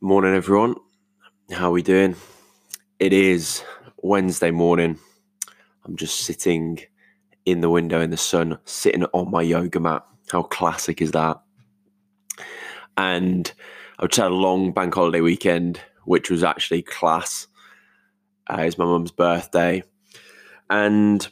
Morning, 0.00 0.34
everyone. 0.34 0.74
How 1.50 1.68
are 1.68 1.72
we 1.72 1.82
doing? 1.82 2.16
It 2.98 3.12
is 3.12 3.62
Wednesday 3.98 4.50
morning. 4.50 4.98
I'm 5.84 5.96
just 5.96 6.20
sitting 6.20 6.80
in 7.44 7.60
the 7.60 7.70
window 7.70 8.00
in 8.00 8.10
the 8.10 8.16
sun, 8.16 8.58
sitting 8.64 9.04
on 9.04 9.30
my 9.30 9.42
yoga 9.42 9.80
mat. 9.80 10.04
How 10.30 10.42
classic 10.42 11.00
is 11.00 11.12
that? 11.12 11.40
And 12.96 13.52
I've 13.98 14.10
just 14.10 14.20
had 14.20 14.30
a 14.30 14.34
long 14.34 14.72
bank 14.72 14.94
holiday 14.94 15.20
weekend, 15.20 15.80
which 16.04 16.30
was 16.30 16.44
actually 16.44 16.82
class. 16.82 17.46
Uh, 18.48 18.62
it's 18.62 18.78
my 18.78 18.84
mum's 18.84 19.12
birthday. 19.12 19.82
And 20.68 21.26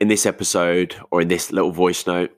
in 0.00 0.08
this 0.08 0.26
episode, 0.26 0.96
or 1.10 1.20
in 1.22 1.28
this 1.28 1.50
little 1.50 1.72
voice 1.72 2.06
note, 2.06 2.36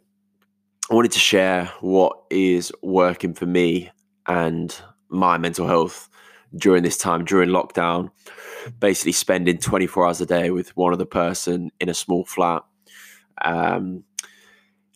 I 0.91 0.95
wanted 0.95 1.13
to 1.13 1.19
share 1.19 1.67
what 1.81 2.17
is 2.31 2.73
working 2.83 3.35
for 3.35 3.47
me 3.47 3.91
and 4.27 4.75
my 5.09 5.39
mental 5.39 5.67
health 5.67 6.09
during 6.55 6.83
this 6.83 6.97
time, 6.97 7.25
during 7.25 7.51
lockdown. 7.51 8.11
Basically, 8.81 9.13
spending 9.13 9.59
24 9.59 10.07
hours 10.07 10.21
a 10.21 10.27
day 10.27 10.51
with 10.51 10.77
one 10.77 10.93
other 10.93 11.05
person 11.05 11.71
in 11.81 11.89
a 11.89 11.95
small 11.95 12.25
flat. 12.25 12.63
Um, 13.43 14.05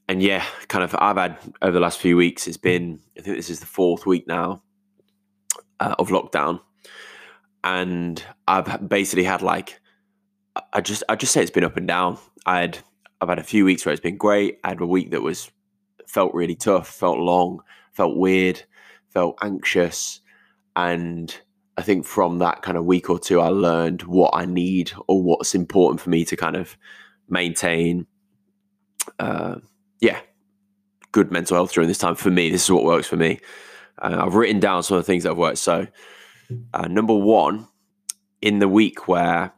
and 0.09 0.23
yeah, 0.23 0.45
kind 0.69 0.84
of, 0.84 0.95
I've 0.98 1.17
had 1.17 1.39
over 1.62 1.73
the 1.73 1.80
last 1.80 1.98
few 1.98 2.17
weeks, 2.17 2.47
it's 2.47 2.56
been, 2.56 3.01
I 3.19 3.23
think 3.23 3.37
this 3.37 3.51
is 3.51 3.61
the 3.61 3.67
fourth 3.67 4.05
week 4.05 4.27
now 4.27 4.62
uh, 5.80 5.95
of 5.98 6.09
lockdown. 6.09 6.61
And 7.65 8.23
I've 8.48 8.89
basically 8.89 9.25
had 9.25 9.42
like, 9.42 9.81
I 10.73 10.81
just, 10.81 11.03
I 11.09 11.15
just 11.17 11.33
say 11.33 11.41
it's 11.41 11.51
been 11.51 11.65
up 11.65 11.77
and 11.77 11.87
down. 11.87 12.19
I 12.45 12.61
had, 12.61 12.79
I've 13.20 13.29
had 13.29 13.39
a 13.39 13.45
few 13.45 13.65
weeks 13.65 13.87
where 13.87 13.92
it's 13.92 14.03
been 14.03 14.17
great. 14.17 14.59
I 14.65 14.70
had 14.70 14.81
a 14.81 14.87
week 14.87 15.12
that 15.12 15.23
was 15.23 15.51
felt 16.06 16.34
really 16.34 16.56
tough, 16.56 16.89
felt 16.89 17.19
long, 17.19 17.61
felt 17.92 18.17
weird, 18.17 18.65
felt 19.12 19.39
anxious. 19.43 20.21
And 20.77 21.34
I 21.77 21.83
think 21.83 22.05
from 22.05 22.39
that 22.39 22.62
kind 22.62 22.77
of 22.77 22.84
week 22.84 23.11
or 23.11 23.19
two, 23.19 23.41
I 23.41 23.48
learned 23.48 24.03
what 24.03 24.31
I 24.34 24.45
need 24.45 24.92
or 25.06 25.23
what's 25.23 25.55
important 25.55 26.00
for 26.00 26.11
me 26.11 26.25
to 26.25 26.36
kind 26.36 26.56
of 26.56 26.77
maintain, 27.28 28.06
uh, 29.19 29.56
yeah, 30.01 30.20
good 31.12 31.31
mental 31.31 31.56
health 31.56 31.73
during 31.73 31.89
this 31.89 31.98
time. 31.98 32.14
For 32.14 32.31
me, 32.31 32.51
this 32.51 32.64
is 32.64 32.70
what 32.70 32.84
works 32.84 33.06
for 33.06 33.17
me. 33.17 33.41
Uh, 34.01 34.23
I've 34.25 34.34
written 34.34 34.61
down 34.61 34.83
some 34.83 34.97
of 34.97 35.05
the 35.05 35.06
things 35.06 35.23
that 35.23 35.31
have 35.31 35.39
worked. 35.39 35.58
So, 35.58 35.86
uh, 36.75 36.89
number 36.89 37.14
one, 37.14 37.69
in 38.41 38.58
the 38.58 38.69
week 38.69 39.06
where 39.08 39.53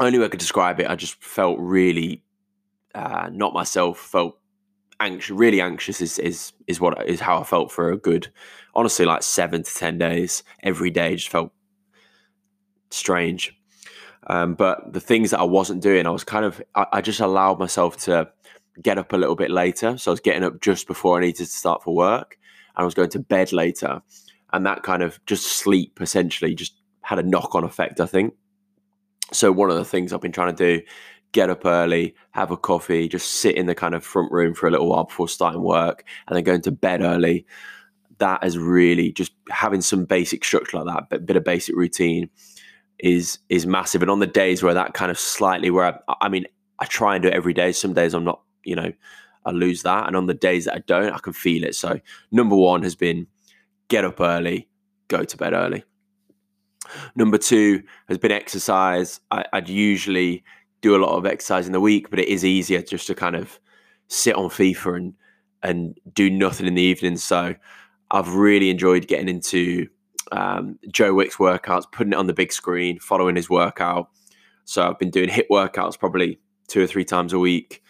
only 0.00 0.18
way 0.18 0.24
I 0.24 0.28
could 0.28 0.40
describe 0.40 0.80
it, 0.80 0.88
I 0.88 0.96
just 0.96 1.22
felt 1.22 1.58
really 1.60 2.24
uh, 2.94 3.28
not 3.32 3.52
myself, 3.52 3.98
felt 3.98 4.39
anxious, 5.00 5.30
really 5.30 5.60
anxious 5.60 6.00
is 6.00 6.18
is 6.18 6.52
is 6.66 6.80
what 6.80 7.08
is 7.08 7.20
how 7.20 7.40
I 7.40 7.44
felt 7.44 7.72
for 7.72 7.90
a 7.90 7.96
good, 7.96 8.28
honestly, 8.74 9.06
like 9.06 9.22
seven 9.22 9.62
to 9.62 9.74
ten 9.74 9.98
days 9.98 10.42
every 10.62 10.90
day. 10.90 11.16
Just 11.16 11.30
felt 11.30 11.52
strange. 12.90 13.56
Um, 14.26 14.54
but 14.54 14.92
the 14.92 15.00
things 15.00 15.30
that 15.30 15.40
I 15.40 15.44
wasn't 15.44 15.82
doing, 15.82 16.06
I 16.06 16.10
was 16.10 16.24
kind 16.24 16.44
of, 16.44 16.62
I, 16.74 16.86
I, 16.92 17.00
just 17.00 17.20
allowed 17.20 17.58
myself 17.58 17.96
to 18.02 18.30
get 18.82 18.98
up 18.98 19.14
a 19.14 19.16
little 19.16 19.34
bit 19.34 19.50
later. 19.50 19.96
So 19.96 20.10
I 20.10 20.12
was 20.12 20.20
getting 20.20 20.44
up 20.44 20.60
just 20.60 20.86
before 20.86 21.16
I 21.16 21.22
needed 21.22 21.38
to 21.38 21.46
start 21.46 21.82
for 21.82 21.94
work, 21.94 22.38
and 22.76 22.82
I 22.82 22.84
was 22.84 22.94
going 22.94 23.08
to 23.10 23.18
bed 23.18 23.52
later, 23.52 24.02
and 24.52 24.66
that 24.66 24.82
kind 24.82 25.02
of 25.02 25.24
just 25.26 25.46
sleep 25.46 26.00
essentially 26.00 26.54
just 26.54 26.74
had 27.02 27.18
a 27.18 27.22
knock 27.22 27.54
on 27.54 27.64
effect. 27.64 28.00
I 28.00 28.06
think. 28.06 28.34
So 29.32 29.52
one 29.52 29.70
of 29.70 29.76
the 29.76 29.84
things 29.84 30.12
I've 30.12 30.20
been 30.20 30.32
trying 30.32 30.54
to 30.54 30.78
do 30.78 30.84
get 31.32 31.50
up 31.50 31.64
early, 31.64 32.14
have 32.32 32.50
a 32.50 32.56
coffee, 32.56 33.08
just 33.08 33.30
sit 33.30 33.56
in 33.56 33.66
the 33.66 33.74
kind 33.74 33.94
of 33.94 34.04
front 34.04 34.32
room 34.32 34.54
for 34.54 34.66
a 34.66 34.70
little 34.70 34.88
while 34.88 35.04
before 35.04 35.28
starting 35.28 35.62
work, 35.62 36.04
and 36.26 36.36
then 36.36 36.44
going 36.44 36.62
to 36.62 36.72
bed 36.72 37.02
early. 37.02 37.46
That 38.18 38.44
is 38.44 38.58
really 38.58 39.12
just 39.12 39.32
having 39.50 39.80
some 39.80 40.04
basic 40.04 40.44
structure 40.44 40.78
like 40.78 40.86
that, 40.86 41.08
but 41.08 41.26
bit 41.26 41.36
of 41.36 41.44
basic 41.44 41.74
routine 41.76 42.28
is 42.98 43.38
is 43.48 43.66
massive. 43.66 44.02
And 44.02 44.10
on 44.10 44.18
the 44.18 44.26
days 44.26 44.62
where 44.62 44.74
that 44.74 44.94
kind 44.94 45.10
of 45.10 45.18
slightly 45.18 45.70
where 45.70 46.00
I, 46.08 46.14
I 46.20 46.28
mean, 46.28 46.46
I 46.78 46.84
try 46.86 47.14
and 47.14 47.22
do 47.22 47.28
it 47.28 47.34
every 47.34 47.54
day. 47.54 47.72
Some 47.72 47.94
days 47.94 48.14
I'm 48.14 48.24
not, 48.24 48.42
you 48.64 48.76
know, 48.76 48.92
I 49.46 49.50
lose 49.52 49.82
that, 49.82 50.06
and 50.06 50.16
on 50.16 50.26
the 50.26 50.34
days 50.34 50.66
that 50.66 50.74
I 50.74 50.82
don't, 50.86 51.12
I 51.12 51.18
can 51.18 51.32
feel 51.32 51.64
it. 51.64 51.74
So 51.74 52.00
number 52.30 52.56
one 52.56 52.82
has 52.82 52.94
been 52.94 53.26
get 53.88 54.04
up 54.04 54.20
early, 54.20 54.68
go 55.08 55.24
to 55.24 55.36
bed 55.36 55.52
early. 55.52 55.84
Number 57.14 57.38
two 57.38 57.82
has 58.08 58.18
been 58.18 58.32
exercise. 58.32 59.20
I, 59.30 59.44
would 59.52 59.68
usually 59.68 60.44
do 60.80 60.96
a 60.96 61.02
lot 61.04 61.16
of 61.16 61.26
exercise 61.26 61.66
in 61.66 61.72
the 61.72 61.80
week, 61.80 62.10
but 62.10 62.18
it 62.18 62.28
is 62.28 62.44
easier 62.44 62.82
just 62.82 63.06
to 63.08 63.14
kind 63.14 63.36
of 63.36 63.60
sit 64.08 64.34
on 64.34 64.48
FIFA 64.48 64.96
and 64.96 65.14
and 65.62 65.98
do 66.14 66.30
nothing 66.30 66.66
in 66.66 66.74
the 66.74 66.82
evening. 66.82 67.16
So 67.16 67.54
I've 68.10 68.34
really 68.34 68.70
enjoyed 68.70 69.06
getting 69.06 69.28
into 69.28 69.88
um, 70.32 70.78
Joe 70.90 71.14
Wicks 71.14 71.36
workouts, 71.36 71.90
putting 71.90 72.12
it 72.12 72.16
on 72.16 72.26
the 72.26 72.32
big 72.32 72.52
screen, 72.52 72.98
following 72.98 73.36
his 73.36 73.50
workout. 73.50 74.08
So 74.64 74.88
I've 74.88 74.98
been 74.98 75.10
doing 75.10 75.28
HIIT 75.28 75.48
workouts 75.50 75.98
probably 75.98 76.40
two 76.68 76.82
or 76.82 76.86
three 76.86 77.04
times 77.04 77.32
a 77.32 77.38
week. 77.38 77.82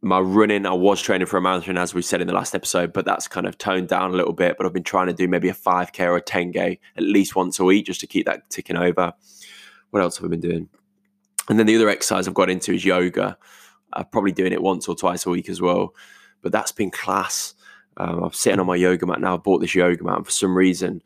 My 0.00 0.20
running, 0.20 0.66
I 0.66 0.72
was 0.72 1.02
training 1.02 1.26
for 1.26 1.38
a 1.38 1.42
marathon, 1.42 1.76
as 1.76 1.92
we 1.92 2.02
said 2.02 2.20
in 2.20 2.28
the 2.28 2.32
last 2.32 2.54
episode, 2.54 2.92
but 2.92 3.04
that's 3.04 3.26
kind 3.26 3.46
of 3.46 3.58
toned 3.58 3.88
down 3.88 4.12
a 4.12 4.16
little 4.16 4.32
bit. 4.32 4.56
But 4.56 4.66
I've 4.66 4.72
been 4.72 4.84
trying 4.84 5.08
to 5.08 5.12
do 5.12 5.26
maybe 5.26 5.48
a 5.48 5.54
5K 5.54 6.00
or 6.04 6.16
a 6.16 6.22
10K 6.22 6.78
at 6.96 7.02
least 7.02 7.34
once 7.34 7.58
a 7.58 7.64
week 7.64 7.86
just 7.86 8.00
to 8.00 8.06
keep 8.06 8.26
that 8.26 8.48
ticking 8.50 8.76
over. 8.76 9.12
What 9.90 10.02
else 10.02 10.18
have 10.18 10.26
I 10.26 10.28
been 10.28 10.40
doing? 10.40 10.68
And 11.48 11.58
then 11.58 11.66
the 11.66 11.76
other 11.76 11.88
exercise 11.88 12.28
I've 12.28 12.34
got 12.34 12.50
into 12.50 12.72
is 12.72 12.84
yoga. 12.84 13.38
I'm 13.92 14.04
probably 14.06 14.32
doing 14.32 14.52
it 14.52 14.62
once 14.62 14.88
or 14.88 14.94
twice 14.94 15.26
a 15.26 15.30
week 15.30 15.48
as 15.48 15.60
well. 15.60 15.94
But 16.42 16.52
that's 16.52 16.72
been 16.72 16.90
class. 16.90 17.54
Um, 17.96 18.22
I'm 18.22 18.32
sitting 18.32 18.60
on 18.60 18.66
my 18.66 18.76
yoga 18.76 19.06
mat 19.06 19.20
now. 19.20 19.34
I 19.34 19.38
bought 19.38 19.60
this 19.60 19.74
yoga 19.74 20.04
mat. 20.04 20.18
And 20.18 20.26
for 20.26 20.32
some 20.32 20.56
reason, 20.56 21.02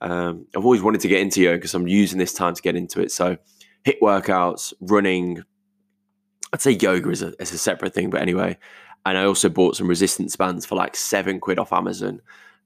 um, 0.00 0.46
I've 0.56 0.64
always 0.64 0.82
wanted 0.82 1.00
to 1.02 1.08
get 1.08 1.20
into 1.20 1.42
yoga 1.42 1.68
so 1.68 1.78
I'm 1.78 1.88
using 1.88 2.18
this 2.18 2.32
time 2.32 2.54
to 2.54 2.62
get 2.62 2.76
into 2.76 3.00
it. 3.00 3.12
So, 3.12 3.36
HIIT 3.84 4.00
workouts, 4.02 4.72
running. 4.80 5.42
I'd 6.52 6.60
say 6.60 6.72
yoga 6.72 7.10
is 7.10 7.22
a, 7.22 7.34
is 7.40 7.52
a 7.52 7.58
separate 7.58 7.94
thing, 7.94 8.10
but 8.10 8.20
anyway. 8.20 8.58
And 9.04 9.16
I 9.16 9.24
also 9.24 9.48
bought 9.48 9.76
some 9.76 9.88
resistance 9.88 10.34
bands 10.34 10.66
for 10.66 10.74
like 10.74 10.96
seven 10.96 11.38
quid 11.38 11.58
off 11.58 11.72
Amazon 11.72 12.20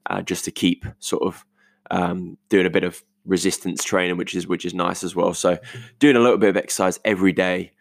uh, 0.07 0.23
just 0.23 0.45
to 0.47 0.51
keep 0.51 0.87
sort 0.99 1.23
of 1.23 1.45
um, 1.91 2.39
doing 2.49 2.67
a 2.67 2.71
bit 2.71 2.85
of 2.85 3.03
resistance 3.25 3.85
training, 3.85 4.17
which 4.17 4.35
is 4.35 4.47
which 4.47 4.65
is 4.65 4.75
nice 4.75 5.05
as 5.05 5.15
well. 5.15 5.35
So 5.35 5.59
doing 5.99 6.17
a 6.17 6.21
little 6.21 6.39
bit 6.39 6.51
of 6.51 6.57
exercise 6.57 6.99
every 7.05 7.33
day 7.33 7.73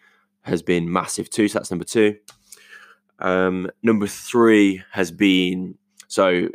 has 0.41 0.61
been 0.61 0.91
massive 0.91 1.29
too. 1.29 1.47
So 1.47 1.59
that's 1.59 1.71
number 1.71 1.85
two. 1.85 2.17
Um, 3.19 3.69
number 3.83 4.07
three 4.07 4.83
has 4.91 5.11
been 5.11 5.77
so 6.07 6.49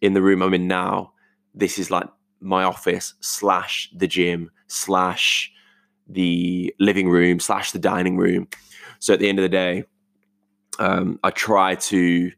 in 0.00 0.14
the 0.14 0.22
room 0.22 0.42
I'm 0.42 0.54
in 0.54 0.68
now. 0.68 1.12
This 1.54 1.78
is 1.78 1.90
like 1.90 2.08
my 2.40 2.64
office 2.64 3.14
slash 3.20 3.90
the 3.94 4.06
gym 4.06 4.50
slash 4.66 5.50
the 6.06 6.74
living 6.78 7.08
room 7.08 7.40
slash 7.40 7.72
the 7.72 7.78
dining 7.78 8.16
room. 8.16 8.48
So 8.98 9.14
at 9.14 9.20
the 9.20 9.28
end 9.28 9.38
of 9.38 9.42
the 9.42 9.48
day, 9.48 9.84
um, 10.78 11.18
I 11.22 11.30
try 11.30 11.74
to 11.76 12.30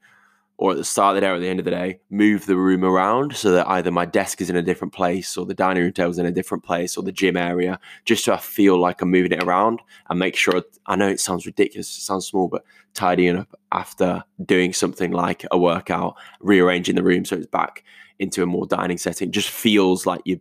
or 0.58 0.70
at 0.70 0.76
the 0.78 0.84
start 0.84 1.10
of 1.10 1.16
the 1.16 1.20
day 1.20 1.30
or 1.30 1.34
at 1.34 1.40
the 1.40 1.48
end 1.48 1.58
of 1.58 1.64
the 1.64 1.70
day, 1.70 2.00
move 2.08 2.46
the 2.46 2.56
room 2.56 2.82
around 2.82 3.36
so 3.36 3.52
that 3.52 3.68
either 3.68 3.90
my 3.90 4.06
desk 4.06 4.40
is 4.40 4.48
in 4.48 4.56
a 4.56 4.62
different 4.62 4.94
place 4.94 5.36
or 5.36 5.44
the 5.44 5.54
dining 5.54 5.82
room 5.82 5.92
table 5.92 6.10
is 6.10 6.18
in 6.18 6.24
a 6.24 6.32
different 6.32 6.64
place 6.64 6.96
or 6.96 7.02
the 7.02 7.12
gym 7.12 7.36
area, 7.36 7.78
just 8.06 8.24
so 8.24 8.32
I 8.32 8.38
feel 8.38 8.78
like 8.80 9.02
I'm 9.02 9.10
moving 9.10 9.32
it 9.32 9.42
around 9.42 9.80
and 10.08 10.18
make 10.18 10.34
sure 10.34 10.62
I 10.86 10.96
know 10.96 11.08
it 11.08 11.20
sounds 11.20 11.44
ridiculous, 11.44 11.98
it 11.98 12.00
sounds 12.00 12.26
small, 12.26 12.48
but 12.48 12.64
tidying 12.94 13.36
up 13.36 13.58
after 13.72 14.24
doing 14.44 14.72
something 14.72 15.12
like 15.12 15.44
a 15.50 15.58
workout, 15.58 16.14
rearranging 16.40 16.94
the 16.94 17.02
room 17.02 17.26
so 17.26 17.36
it's 17.36 17.46
back 17.46 17.84
into 18.18 18.42
a 18.42 18.46
more 18.46 18.66
dining 18.66 18.96
setting 18.96 19.30
just 19.30 19.50
feels 19.50 20.06
like 20.06 20.22
you 20.24 20.40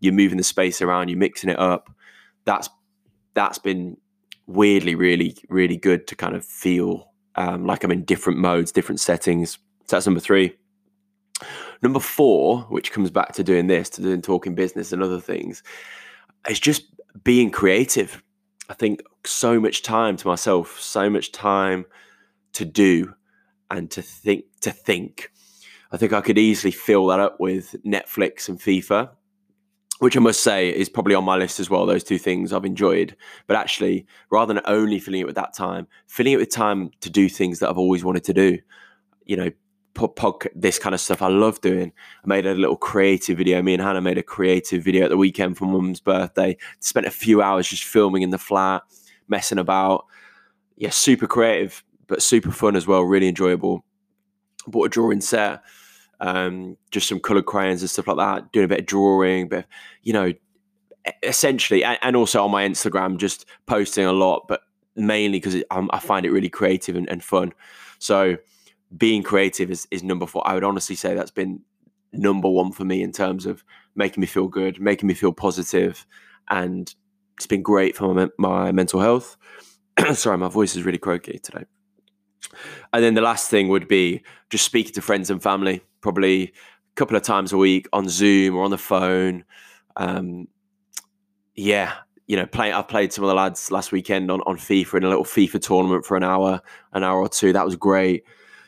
you're 0.00 0.12
moving 0.12 0.36
the 0.38 0.42
space 0.42 0.82
around, 0.82 1.08
you're 1.08 1.18
mixing 1.18 1.48
it 1.48 1.58
up. 1.60 1.88
That's 2.44 2.68
that's 3.34 3.58
been 3.58 3.96
weirdly 4.48 4.96
really 4.96 5.36
really 5.48 5.76
good 5.76 6.08
to 6.08 6.16
kind 6.16 6.34
of 6.34 6.44
feel 6.44 7.11
um, 7.36 7.66
like 7.66 7.84
I'm 7.84 7.90
in 7.90 8.04
different 8.04 8.38
modes, 8.38 8.72
different 8.72 9.00
settings. 9.00 9.58
So 9.86 9.96
that's 9.96 10.06
number 10.06 10.20
three. 10.20 10.56
Number 11.82 12.00
four, 12.00 12.60
which 12.62 12.92
comes 12.92 13.10
back 13.10 13.32
to 13.34 13.44
doing 13.44 13.66
this, 13.66 13.90
to 13.90 14.02
doing 14.02 14.22
talking 14.22 14.54
business 14.54 14.92
and 14.92 15.02
other 15.02 15.20
things, 15.20 15.62
is 16.48 16.60
just 16.60 16.84
being 17.24 17.50
creative. 17.50 18.22
I 18.68 18.74
think 18.74 19.02
so 19.24 19.58
much 19.58 19.82
time 19.82 20.16
to 20.16 20.26
myself, 20.28 20.80
so 20.80 21.10
much 21.10 21.32
time 21.32 21.84
to 22.52 22.64
do 22.64 23.14
and 23.70 23.90
to 23.90 24.02
think 24.02 24.44
to 24.60 24.70
think. 24.70 25.30
I 25.90 25.96
think 25.96 26.12
I 26.12 26.20
could 26.20 26.38
easily 26.38 26.70
fill 26.70 27.08
that 27.08 27.20
up 27.20 27.40
with 27.40 27.74
Netflix 27.84 28.48
and 28.48 28.58
FIFA 28.58 29.10
which 30.02 30.16
I 30.16 30.20
must 30.20 30.40
say 30.40 30.68
is 30.68 30.88
probably 30.88 31.14
on 31.14 31.22
my 31.22 31.36
list 31.36 31.60
as 31.60 31.70
well. 31.70 31.86
Those 31.86 32.02
two 32.02 32.18
things 32.18 32.52
I've 32.52 32.64
enjoyed, 32.64 33.16
but 33.46 33.56
actually, 33.56 34.04
rather 34.32 34.52
than 34.52 34.60
only 34.66 34.98
filling 34.98 35.20
it 35.20 35.26
with 35.26 35.36
that 35.36 35.54
time, 35.54 35.86
filling 36.08 36.32
it 36.32 36.38
with 36.38 36.50
time 36.50 36.90
to 37.02 37.08
do 37.08 37.28
things 37.28 37.60
that 37.60 37.70
I've 37.70 37.78
always 37.78 38.02
wanted 38.02 38.24
to 38.24 38.32
do. 38.32 38.58
You 39.26 39.36
know, 39.36 39.50
pod, 39.94 40.48
this 40.56 40.80
kind 40.80 40.92
of 40.92 41.00
stuff 41.00 41.22
I 41.22 41.28
love 41.28 41.60
doing. 41.60 41.92
I 42.24 42.26
made 42.26 42.46
a 42.46 42.54
little 42.54 42.76
creative 42.76 43.38
video. 43.38 43.62
Me 43.62 43.74
and 43.74 43.82
Hannah 43.82 44.00
made 44.00 44.18
a 44.18 44.24
creative 44.24 44.82
video 44.82 45.04
at 45.04 45.10
the 45.10 45.16
weekend 45.16 45.56
for 45.56 45.66
Mum's 45.66 46.00
birthday. 46.00 46.56
Spent 46.80 47.06
a 47.06 47.12
few 47.12 47.40
hours 47.40 47.68
just 47.68 47.84
filming 47.84 48.22
in 48.22 48.30
the 48.30 48.38
flat, 48.38 48.82
messing 49.28 49.58
about. 49.58 50.06
Yeah, 50.76 50.90
super 50.90 51.28
creative, 51.28 51.84
but 52.08 52.22
super 52.22 52.50
fun 52.50 52.74
as 52.74 52.88
well. 52.88 53.02
Really 53.02 53.28
enjoyable. 53.28 53.84
Bought 54.66 54.86
a 54.86 54.88
drawing 54.88 55.20
set 55.20 55.62
um, 56.22 56.76
just 56.90 57.08
some 57.08 57.20
colored 57.20 57.46
crayons 57.46 57.82
and 57.82 57.90
stuff 57.90 58.06
like 58.06 58.16
that, 58.16 58.52
doing 58.52 58.64
a 58.64 58.68
bit 58.68 58.80
of 58.80 58.86
drawing, 58.86 59.48
but 59.48 59.66
you 60.02 60.12
know, 60.12 60.32
essentially, 61.22 61.84
and, 61.84 61.98
and 62.00 62.16
also 62.16 62.42
on 62.42 62.50
my 62.50 62.66
Instagram, 62.66 63.18
just 63.18 63.44
posting 63.66 64.06
a 64.06 64.12
lot, 64.12 64.46
but 64.48 64.62
mainly 64.94 65.40
because 65.40 65.62
I 65.70 65.98
find 65.98 66.24
it 66.24 66.30
really 66.30 66.48
creative 66.48 66.96
and, 66.96 67.08
and 67.10 67.24
fun. 67.24 67.52
So 67.98 68.36
being 68.96 69.22
creative 69.22 69.70
is, 69.70 69.88
is 69.90 70.04
number 70.04 70.26
four. 70.26 70.46
I 70.46 70.54
would 70.54 70.64
honestly 70.64 70.96
say 70.96 71.14
that's 71.14 71.30
been 71.32 71.60
number 72.12 72.48
one 72.48 72.70
for 72.70 72.84
me 72.84 73.02
in 73.02 73.10
terms 73.10 73.44
of 73.44 73.64
making 73.96 74.20
me 74.20 74.26
feel 74.26 74.46
good, 74.46 74.80
making 74.80 75.08
me 75.08 75.14
feel 75.14 75.32
positive, 75.32 76.06
and 76.50 76.94
it's 77.36 77.46
been 77.48 77.62
great 77.62 77.96
for 77.96 78.14
my, 78.14 78.28
my 78.38 78.70
mental 78.70 79.00
health. 79.00 79.36
Sorry, 80.14 80.38
my 80.38 80.48
voice 80.48 80.76
is 80.76 80.84
really 80.84 80.98
croaky 80.98 81.40
today. 81.40 81.64
And 82.92 83.02
then 83.02 83.14
the 83.14 83.20
last 83.20 83.50
thing 83.50 83.68
would 83.68 83.88
be 83.88 84.22
just 84.50 84.64
speaking 84.64 84.92
to 84.94 85.02
friends 85.02 85.30
and 85.30 85.42
family, 85.42 85.82
probably 86.00 86.44
a 86.44 86.52
couple 86.96 87.16
of 87.16 87.22
times 87.22 87.52
a 87.52 87.56
week 87.56 87.88
on 87.92 88.08
Zoom 88.08 88.56
or 88.56 88.64
on 88.64 88.70
the 88.70 88.78
phone. 88.78 89.44
Um, 89.96 90.48
yeah, 91.54 91.94
you 92.26 92.36
know, 92.36 92.46
play. 92.46 92.72
I 92.72 92.82
played 92.82 93.12
some 93.12 93.24
of 93.24 93.28
the 93.28 93.34
lads 93.34 93.70
last 93.70 93.92
weekend 93.92 94.30
on, 94.30 94.40
on 94.42 94.56
FIFA 94.56 94.98
in 94.98 95.04
a 95.04 95.08
little 95.08 95.24
FIFA 95.24 95.60
tournament 95.60 96.04
for 96.04 96.16
an 96.16 96.22
hour, 96.22 96.60
an 96.92 97.04
hour 97.04 97.20
or 97.20 97.28
two. 97.28 97.52
That 97.52 97.64
was 97.64 97.76
great. 97.76 98.24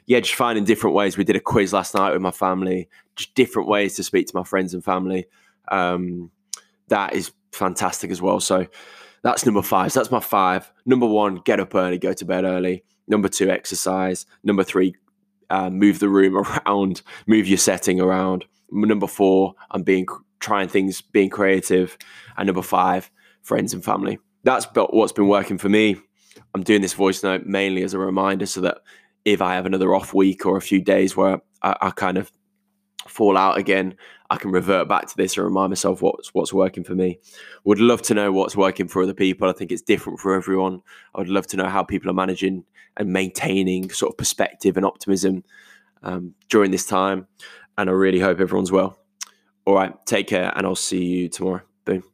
Yeah, 0.06 0.20
just 0.20 0.34
finding 0.34 0.64
different 0.64 0.94
ways. 0.94 1.16
We 1.16 1.24
did 1.24 1.36
a 1.36 1.40
quiz 1.40 1.72
last 1.72 1.94
night 1.94 2.12
with 2.12 2.20
my 2.20 2.30
family. 2.30 2.88
Just 3.16 3.34
different 3.34 3.68
ways 3.68 3.94
to 3.96 4.02
speak 4.02 4.26
to 4.26 4.36
my 4.36 4.44
friends 4.44 4.74
and 4.74 4.84
family. 4.84 5.26
Um, 5.68 6.30
that 6.88 7.14
is 7.14 7.32
fantastic 7.52 8.10
as 8.10 8.20
well. 8.20 8.40
So 8.40 8.66
that's 9.22 9.46
number 9.46 9.62
five. 9.62 9.92
So 9.92 10.00
that's 10.00 10.10
my 10.10 10.20
five. 10.20 10.70
Number 10.84 11.06
one, 11.06 11.36
get 11.36 11.60
up 11.60 11.74
early, 11.74 11.98
go 11.98 12.12
to 12.12 12.24
bed 12.24 12.44
early. 12.44 12.84
Number 13.06 13.28
two, 13.28 13.50
exercise. 13.50 14.26
Number 14.42 14.64
three, 14.64 14.94
uh, 15.50 15.70
move 15.70 15.98
the 15.98 16.08
room 16.08 16.36
around, 16.66 17.02
move 17.26 17.46
your 17.46 17.58
setting 17.58 18.00
around. 18.00 18.44
Number 18.70 19.06
four, 19.06 19.54
I'm 19.70 19.82
being 19.82 20.06
trying 20.40 20.68
things, 20.68 21.00
being 21.00 21.30
creative. 21.30 21.96
And 22.36 22.46
number 22.46 22.62
five, 22.62 23.10
friends 23.42 23.72
and 23.72 23.84
family. 23.84 24.18
That's 24.42 24.66
what's 24.74 25.12
been 25.12 25.28
working 25.28 25.58
for 25.58 25.68
me. 25.68 25.96
I'm 26.54 26.62
doing 26.62 26.82
this 26.82 26.92
voice 26.94 27.22
note 27.22 27.46
mainly 27.46 27.82
as 27.82 27.94
a 27.94 27.98
reminder 27.98 28.46
so 28.46 28.60
that 28.62 28.78
if 29.24 29.40
I 29.40 29.54
have 29.54 29.66
another 29.66 29.94
off 29.94 30.12
week 30.12 30.44
or 30.44 30.56
a 30.56 30.62
few 30.62 30.82
days 30.82 31.16
where 31.16 31.40
I, 31.62 31.76
I 31.80 31.90
kind 31.90 32.18
of 32.18 32.30
fall 33.08 33.36
out 33.36 33.58
again, 33.58 33.96
I 34.30 34.36
can 34.36 34.50
revert 34.50 34.88
back 34.88 35.06
to 35.06 35.16
this 35.16 35.36
and 35.36 35.44
remind 35.44 35.70
myself 35.70 36.02
what's 36.02 36.32
what's 36.34 36.52
working 36.52 36.84
for 36.84 36.94
me. 36.94 37.18
Would 37.64 37.78
love 37.78 38.02
to 38.02 38.14
know 38.14 38.32
what's 38.32 38.56
working 38.56 38.88
for 38.88 39.02
other 39.02 39.14
people. 39.14 39.48
I 39.48 39.52
think 39.52 39.70
it's 39.70 39.82
different 39.82 40.20
for 40.20 40.34
everyone. 40.34 40.82
I 41.14 41.20
would 41.20 41.28
love 41.28 41.46
to 41.48 41.56
know 41.56 41.68
how 41.68 41.82
people 41.82 42.10
are 42.10 42.14
managing 42.14 42.64
and 42.96 43.12
maintaining 43.12 43.90
sort 43.90 44.12
of 44.12 44.18
perspective 44.18 44.76
and 44.76 44.86
optimism 44.86 45.44
um, 46.02 46.34
during 46.48 46.70
this 46.70 46.86
time. 46.86 47.26
And 47.76 47.90
I 47.90 47.92
really 47.92 48.20
hope 48.20 48.40
everyone's 48.40 48.72
well. 48.72 48.98
All 49.66 49.74
right, 49.74 49.94
take 50.06 50.28
care, 50.28 50.52
and 50.54 50.66
I'll 50.66 50.76
see 50.76 51.04
you 51.04 51.28
tomorrow. 51.28 51.62
Boom. 51.84 52.13